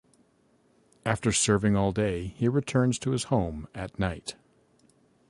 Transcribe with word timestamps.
After 1.05 1.31
serving 1.31 1.75
all 1.75 1.91
day 1.91 2.33
he 2.35 2.47
returns 2.47 2.97
to 2.97 3.11
his 3.11 3.25
home 3.25 3.67
at 3.75 3.99
night. 3.99 4.35